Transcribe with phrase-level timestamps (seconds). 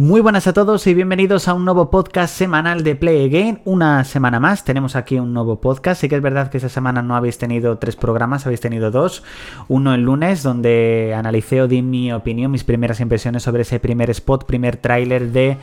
[0.00, 3.60] Muy buenas a todos y bienvenidos a un nuevo podcast semanal de Play Again.
[3.64, 6.00] Una semana más, tenemos aquí un nuevo podcast.
[6.00, 9.24] Sí que es verdad que esta semana no habéis tenido tres programas, habéis tenido dos.
[9.66, 14.08] Uno el lunes, donde analicé o di mi opinión, mis primeras impresiones sobre ese primer
[14.10, 15.56] spot, primer tráiler de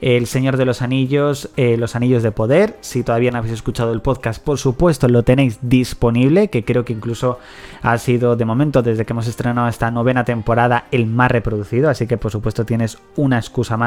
[0.00, 2.78] El Señor de los Anillos, eh, Los Anillos de Poder.
[2.80, 6.94] Si todavía no habéis escuchado el podcast, por supuesto lo tenéis disponible, que creo que
[6.94, 7.40] incluso
[7.82, 11.90] ha sido de momento, desde que hemos estrenado esta novena temporada, el más reproducido.
[11.90, 13.81] Así que por supuesto tienes una excusa más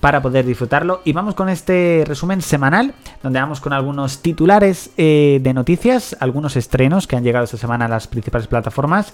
[0.00, 1.00] para poder disfrutarlo.
[1.04, 6.56] Y vamos con este resumen semanal, donde vamos con algunos titulares eh, de noticias, algunos
[6.56, 9.12] estrenos que han llegado esta semana a las principales plataformas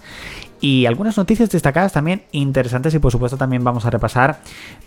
[0.64, 4.38] y algunas noticias destacadas también interesantes y por supuesto también vamos a repasar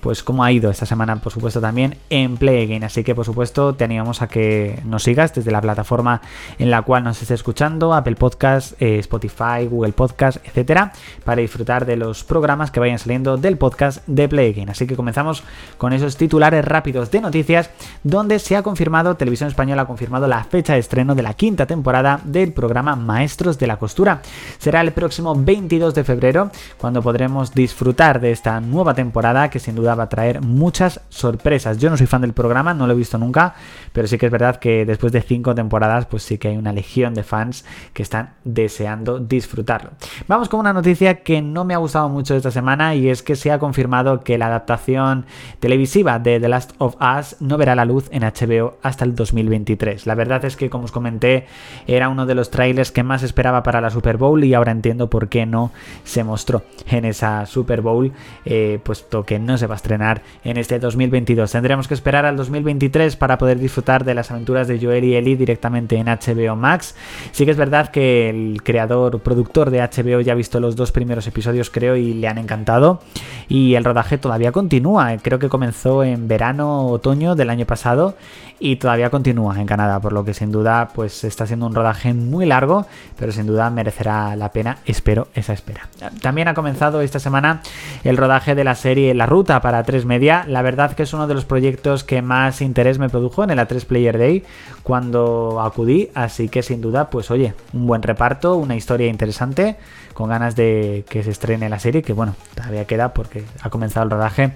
[0.02, 2.84] pues cómo ha ido esta semana por supuesto también en Play Again.
[2.84, 6.22] Así que por supuesto te animamos a que nos sigas desde la plataforma
[6.58, 11.86] en la cual nos esté escuchando Apple Podcast, eh, Spotify, Google Podcast, etcétera para disfrutar
[11.86, 14.72] de los programas que vayan saliendo del podcast de Play Again.
[14.72, 15.44] Así que comenzamos
[15.78, 17.70] con esos titulares rápidos de noticias
[18.04, 21.68] donde se ha confirmado Televisión Española ha confirmado la fecha de estreno de la quinta
[21.68, 24.24] temporada del programa Maestros de la Costura.
[24.58, 29.60] Será el próximo 20 22 de febrero, cuando podremos disfrutar de esta nueva temporada que
[29.60, 31.78] sin duda va a traer muchas sorpresas.
[31.78, 33.54] Yo no soy fan del programa, no lo he visto nunca,
[33.92, 36.72] pero sí que es verdad que después de cinco temporadas, pues sí que hay una
[36.72, 39.92] legión de fans que están deseando disfrutarlo.
[40.30, 43.36] Vamos con una noticia que no me ha gustado mucho esta semana y es que
[43.36, 45.26] se ha confirmado que la adaptación
[45.60, 50.08] televisiva de The Last of Us no verá la luz en HBO hasta el 2023.
[50.08, 51.46] La verdad es que, como os comenté,
[51.88, 55.10] era uno de los trailers que más esperaba para la Super Bowl y ahora entiendo
[55.10, 55.57] por qué no
[56.04, 58.12] se mostró en esa Super Bowl,
[58.46, 61.52] eh, puesto que no se va a estrenar en este 2022.
[61.52, 65.36] Tendremos que esperar al 2023 para poder disfrutar de las aventuras de Joel y Ellie
[65.36, 66.96] directamente en HBO Max.
[67.32, 70.92] Sí que es verdad que el creador, productor de HBO ya ha visto los dos
[70.92, 73.02] primeros episodios, creo, y le han encantado.
[73.50, 75.16] Y el rodaje todavía continúa.
[75.22, 78.16] Creo que comenzó en verano, otoño del año pasado
[78.60, 82.14] y todavía continúa en Canadá, por lo que sin duda pues está siendo un rodaje
[82.14, 82.88] muy largo,
[83.18, 85.88] pero sin duda merecerá la pena, espero esa espera.
[86.22, 87.62] También ha comenzado esta semana
[88.04, 90.44] el rodaje de la serie La Ruta para 3 Media.
[90.48, 93.60] La verdad que es uno de los proyectos que más interés me produjo en el
[93.60, 94.44] A3 Player Day
[94.82, 99.78] cuando acudí, así que sin duda pues oye, un buen reparto, una historia interesante
[100.14, 104.06] con ganas de que se estrene la serie, que bueno, todavía queda porque ha comenzado
[104.06, 104.54] el rodaje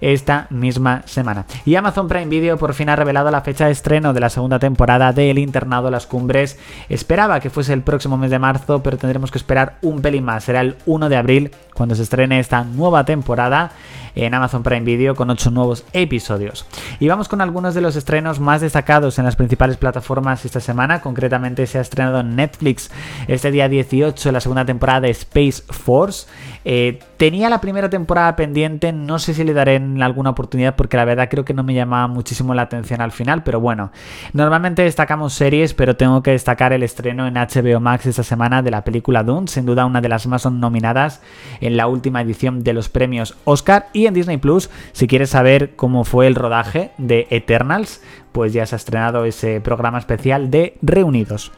[0.00, 1.46] esta misma semana.
[1.64, 4.58] Y Amazon Prime Video por fin ha revelado la fecha de estreno de la segunda
[4.58, 6.58] temporada de El Internado Las Cumbres.
[6.88, 10.44] Esperaba que fuese el próximo mes de marzo, pero tendremos que esperar un pelín más.
[10.44, 13.72] Será el 1 de abril cuando se estrene esta nueva temporada
[14.14, 16.66] en Amazon Prime Video con 8 nuevos episodios.
[17.00, 21.00] Y vamos con algunos de los estrenos más destacados en las principales plataformas esta semana.
[21.00, 22.90] Concretamente se ha estrenado en Netflix
[23.26, 26.26] este día 18 la segunda temporada de Space Force.
[26.64, 31.04] Eh, tenía la primera temporada pendiente, no sé si le daré alguna oportunidad porque la
[31.04, 33.92] verdad creo que no me llamaba muchísimo la atención al final, pero bueno,
[34.32, 38.70] normalmente destacamos series, pero tengo que destacar el estreno en HBO Max esta semana de
[38.70, 41.22] la película Dune, sin duda una de las más nominadas
[41.60, 45.76] en la última edición de los premios Oscar y en Disney Plus, si quieres saber
[45.76, 48.02] cómo fue el rodaje de Eternals,
[48.32, 51.52] pues ya se ha estrenado ese programa especial de Reunidos.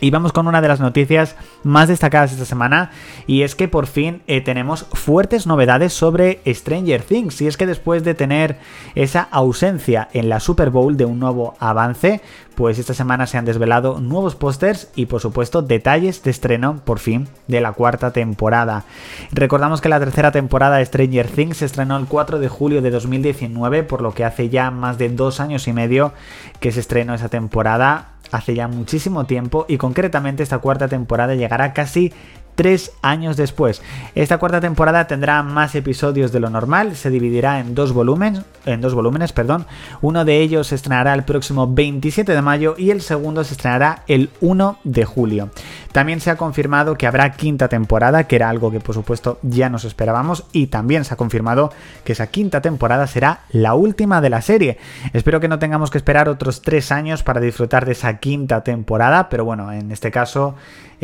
[0.00, 2.90] Y vamos con una de las noticias más destacadas esta semana
[3.26, 7.66] y es que por fin eh, tenemos fuertes novedades sobre Stranger Things y es que
[7.66, 8.58] después de tener
[8.94, 12.20] esa ausencia en la Super Bowl de un nuevo avance,
[12.54, 16.98] pues esta semana se han desvelado nuevos pósters y por supuesto detalles de estreno por
[16.98, 18.84] fin de la cuarta temporada.
[19.32, 22.90] Recordamos que la tercera temporada de Stranger Things se estrenó el 4 de julio de
[22.90, 26.12] 2019, por lo que hace ya más de dos años y medio
[26.60, 31.72] que se estrenó esa temporada hace ya muchísimo tiempo y concretamente esta cuarta temporada llegará
[31.72, 32.12] casi
[32.54, 33.82] tres años después.
[34.14, 38.80] Esta cuarta temporada tendrá más episodios de lo normal, se dividirá en dos volúmenes, en
[38.80, 39.66] dos volúmenes, perdón.
[40.00, 44.02] Uno de ellos se estrenará el próximo 27 de mayo y el segundo se estrenará
[44.06, 45.50] el 1 de julio.
[45.92, 49.68] También se ha confirmado que habrá quinta temporada, que era algo que por supuesto ya
[49.68, 51.72] nos esperábamos, y también se ha confirmado
[52.04, 54.78] que esa quinta temporada será la última de la serie.
[55.12, 59.28] Espero que no tengamos que esperar otros tres años para disfrutar de esa quinta temporada,
[59.28, 60.54] pero bueno, en este caso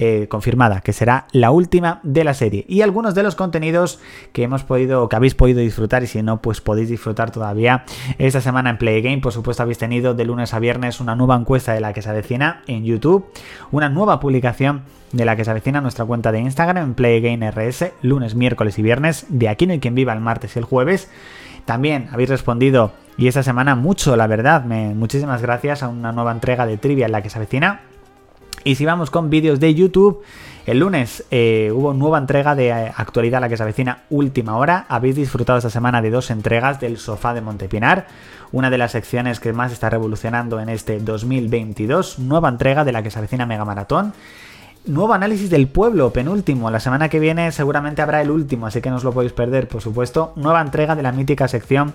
[0.03, 2.65] eh, confirmada, que será la última de la serie.
[2.67, 4.01] Y algunos de los contenidos
[4.33, 7.85] que hemos podido, que habéis podido disfrutar, y si no, pues podéis disfrutar todavía
[8.17, 9.19] esta semana en Play Game.
[9.19, 12.09] Por supuesto, habéis tenido de lunes a viernes una nueva encuesta de la que se
[12.09, 13.27] avecina en YouTube,
[13.73, 18.35] una nueva publicación de la que se avecina nuestra cuenta de Instagram en PlayGameRS, lunes,
[18.35, 19.27] miércoles y viernes.
[19.29, 21.11] De aquí no hay quien viva el martes y el jueves.
[21.67, 24.65] También habéis respondido y esta semana mucho, la verdad.
[24.65, 27.83] Muchísimas gracias a una nueva entrega de trivia en la que se avecina
[28.65, 30.23] y si vamos con vídeos de YouTube,
[30.67, 34.85] El lunes eh, hubo nueva entrega de eh, actualidad la que se avecina última hora.
[34.89, 38.07] Habéis disfrutado esta semana de dos entregas del sofá de Montepinar,
[38.53, 42.19] una de las secciones que más está revolucionando en este 2022.
[42.19, 44.13] Nueva entrega de la que se avecina Mega Maratón.
[44.87, 46.71] Nuevo análisis del pueblo, penúltimo.
[46.71, 49.69] La semana que viene seguramente habrá el último, así que no os lo podéis perder,
[49.69, 50.33] por supuesto.
[50.37, 51.93] Nueva entrega de la mítica sección,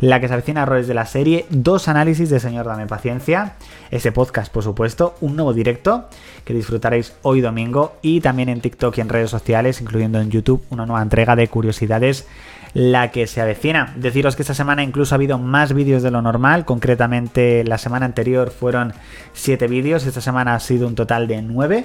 [0.00, 1.46] la que se avecina errores de la serie.
[1.48, 3.54] Dos análisis de Señor Dame Paciencia.
[3.90, 5.14] Ese podcast, por supuesto.
[5.22, 6.10] Un nuevo directo
[6.44, 7.96] que disfrutaréis hoy domingo.
[8.02, 11.48] Y también en TikTok y en redes sociales, incluyendo en YouTube, una nueva entrega de
[11.48, 12.26] curiosidades
[12.74, 13.92] la que se avecina.
[13.96, 18.06] Deciros que esta semana incluso ha habido más vídeos de lo normal, concretamente la semana
[18.06, 18.92] anterior fueron
[19.32, 21.84] 7 vídeos, esta semana ha sido un total de 9.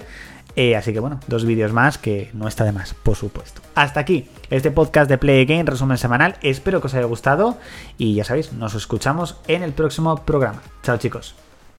[0.56, 3.62] Eh, así que bueno, dos vídeos más que no está de más, por supuesto.
[3.74, 6.36] Hasta aquí este podcast de Play Game, resumen semanal.
[6.42, 7.58] Espero que os haya gustado
[7.98, 10.62] y ya sabéis, nos escuchamos en el próximo programa.
[10.84, 11.36] Chao chicos.